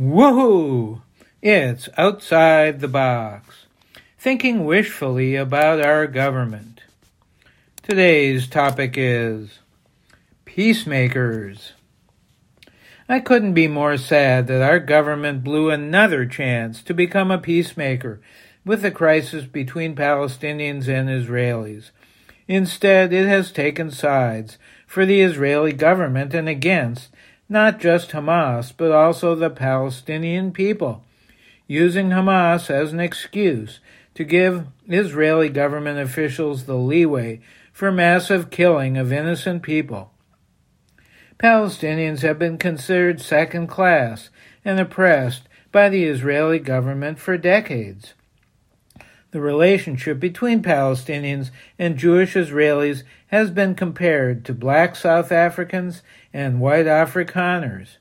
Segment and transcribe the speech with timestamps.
[0.00, 1.02] Woohoo!
[1.42, 3.66] It's outside the box.
[4.18, 6.80] Thinking wishfully about our government.
[7.82, 9.58] Today's topic is
[10.46, 11.74] peacemakers.
[13.10, 18.22] I couldn't be more sad that our government blew another chance to become a peacemaker
[18.64, 21.90] with the crisis between Palestinians and Israelis.
[22.48, 27.10] Instead, it has taken sides for the Israeli government and against
[27.50, 31.04] not just Hamas, but also the Palestinian people,
[31.66, 33.80] using Hamas as an excuse
[34.14, 37.40] to give Israeli government officials the leeway
[37.72, 40.12] for massive killing of innocent people.
[41.38, 44.30] Palestinians have been considered second class
[44.64, 48.14] and oppressed by the Israeli government for decades.
[49.32, 56.60] The relationship between Palestinians and Jewish Israelis has been compared to black South Africans and
[56.60, 57.98] white Afrikaners.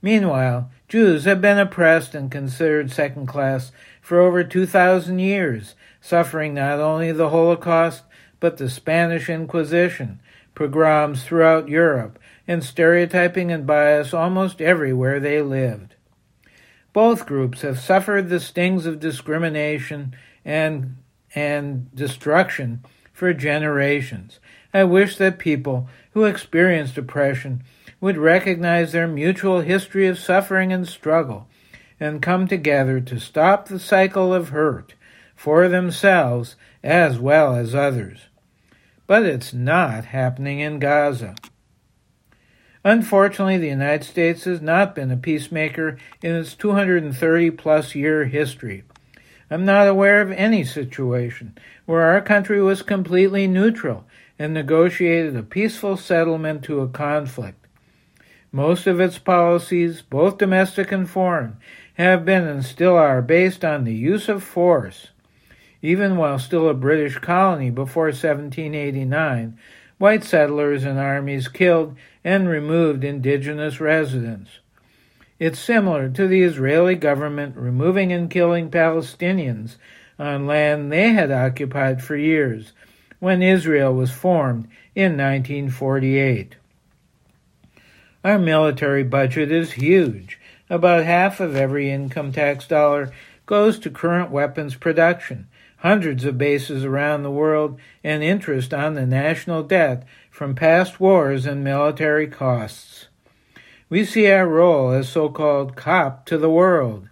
[0.00, 6.80] Meanwhile, Jews have been oppressed and considered second class for over 2,000 years, suffering not
[6.80, 8.04] only the Holocaust,
[8.40, 10.20] but the Spanish Inquisition,
[10.54, 15.94] pogroms throughout Europe, and stereotyping and bias almost everywhere they lived.
[16.92, 20.96] Both groups have suffered the stings of discrimination and,
[21.34, 24.40] and destruction for generations.
[24.72, 27.62] I wish that people who experienced oppression
[28.00, 31.48] would recognize their mutual history of suffering and struggle
[32.00, 34.94] and come together to stop the cycle of hurt
[35.34, 38.26] for themselves as well as others.
[39.06, 41.36] But it's not happening in Gaza.
[42.84, 48.84] Unfortunately, the United States has not been a peacemaker in its 230 plus year history.
[49.54, 51.56] I'm not aware of any situation
[51.86, 54.04] where our country was completely neutral
[54.36, 57.64] and negotiated a peaceful settlement to a conflict.
[58.50, 61.56] Most of its policies, both domestic and foreign,
[61.94, 65.10] have been and still are based on the use of force.
[65.80, 69.56] Even while still a British colony before 1789,
[69.98, 71.94] white settlers and armies killed
[72.24, 74.58] and removed indigenous residents.
[75.38, 79.76] It's similar to the Israeli government removing and killing Palestinians
[80.16, 82.72] on land they had occupied for years
[83.18, 86.54] when Israel was formed in 1948.
[88.22, 90.38] Our military budget is huge.
[90.70, 93.12] About half of every income tax dollar
[93.44, 99.04] goes to current weapons production, hundreds of bases around the world, and interest on the
[99.04, 103.08] national debt from past wars and military costs.
[103.88, 107.08] We see our role as so called cop to the world.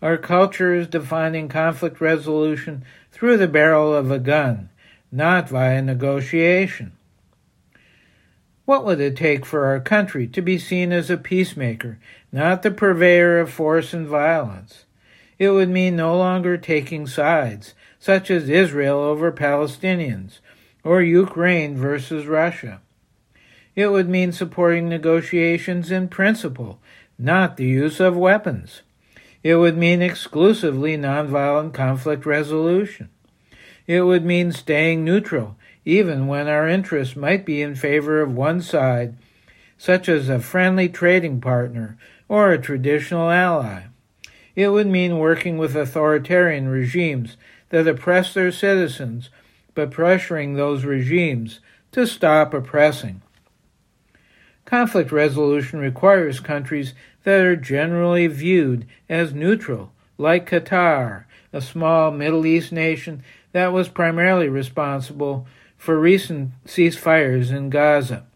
[0.00, 4.70] Our culture is defining conflict resolution through the barrel of a gun,
[5.12, 6.92] not via negotiation.
[8.64, 11.98] What would it take for our country to be seen as a peacemaker,
[12.32, 14.84] not the purveyor of force and violence?
[15.38, 20.40] It would mean no longer taking sides, such as Israel over Palestinians,
[20.82, 22.80] or Ukraine versus Russia.
[23.76, 26.80] It would mean supporting negotiations in principle,
[27.18, 28.80] not the use of weapons.
[29.42, 33.10] It would mean exclusively nonviolent conflict resolution.
[33.86, 38.62] It would mean staying neutral, even when our interests might be in favor of one
[38.62, 39.14] side,
[39.76, 41.98] such as a friendly trading partner
[42.28, 43.82] or a traditional ally.
[44.54, 47.36] It would mean working with authoritarian regimes
[47.68, 49.28] that oppress their citizens,
[49.74, 51.60] but pressuring those regimes
[51.92, 53.20] to stop oppressing.
[54.66, 62.44] Conflict resolution requires countries that are generally viewed as neutral, like Qatar, a small Middle
[62.44, 63.22] East nation
[63.52, 65.46] that was primarily responsible
[65.78, 68.26] for recent ceasefires in Gaza.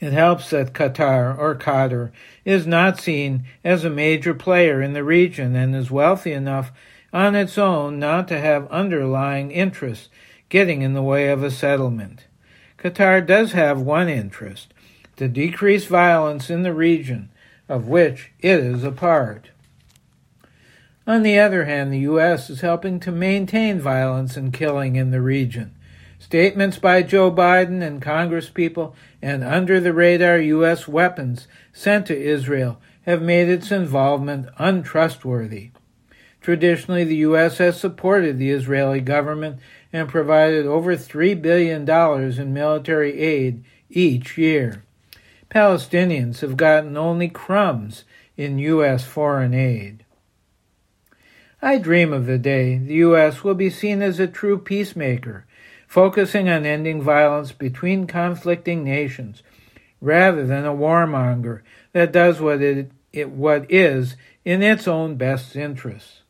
[0.00, 2.10] It helps that Qatar, or Qatar,
[2.44, 6.72] is not seen as a major player in the region and is wealthy enough
[7.12, 10.08] on its own not to have underlying interests
[10.48, 12.24] getting in the way of a settlement.
[12.78, 14.74] Qatar does have one interest
[15.20, 17.28] to decrease violence in the region
[17.68, 19.50] of which it is a part.
[21.06, 22.48] On the other hand, the U.S.
[22.48, 25.74] is helping to maintain violence and killing in the region.
[26.18, 30.88] Statements by Joe Biden and Congresspeople and under the radar U.S.
[30.88, 35.72] weapons sent to Israel have made its involvement untrustworthy.
[36.40, 37.58] Traditionally, the U.S.
[37.58, 39.58] has supported the Israeli government
[39.92, 41.86] and provided over $3 billion
[42.40, 44.82] in military aid each year.
[45.50, 48.04] Palestinians have gotten only crumbs
[48.36, 49.04] in U.S.
[49.04, 50.04] foreign aid.
[51.60, 53.42] I dream of the day the U.S.
[53.42, 55.44] will be seen as a true peacemaker,
[55.88, 59.42] focusing on ending violence between conflicting nations,
[60.00, 61.62] rather than a warmonger
[61.92, 66.20] that does what it it what is in its own best interests.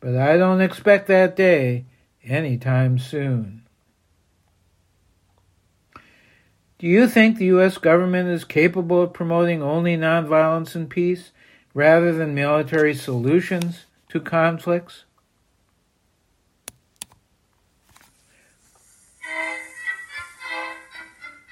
[0.00, 1.84] But I don't expect that day
[2.24, 3.67] anytime soon.
[6.78, 7.76] Do you think the U.S.
[7.76, 11.32] government is capable of promoting only nonviolence and peace
[11.74, 15.02] rather than military solutions to conflicts?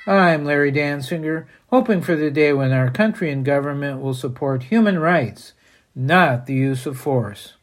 [0.07, 5.01] I'm Larry Dansinger, hoping for the day when our country and government will support human
[5.01, 5.55] rights,
[5.97, 7.55] not the use of force.